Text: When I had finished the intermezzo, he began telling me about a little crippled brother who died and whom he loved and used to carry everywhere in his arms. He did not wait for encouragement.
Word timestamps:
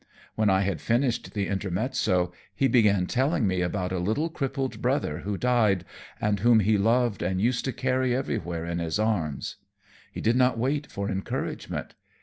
When 0.33 0.49
I 0.49 0.61
had 0.61 0.81
finished 0.81 1.35
the 1.35 1.45
intermezzo, 1.45 2.31
he 2.55 2.67
began 2.67 3.05
telling 3.05 3.45
me 3.45 3.61
about 3.61 3.91
a 3.91 3.99
little 3.99 4.29
crippled 4.31 4.81
brother 4.81 5.19
who 5.19 5.37
died 5.37 5.85
and 6.19 6.39
whom 6.39 6.61
he 6.61 6.75
loved 6.75 7.21
and 7.21 7.39
used 7.39 7.65
to 7.65 7.71
carry 7.71 8.15
everywhere 8.15 8.65
in 8.65 8.79
his 8.79 8.97
arms. 8.97 9.57
He 10.11 10.19
did 10.19 10.35
not 10.37 10.57
wait 10.57 10.87
for 10.91 11.07
encouragement. 11.07 11.93